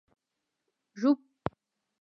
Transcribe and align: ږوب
ږوب 0.99 1.19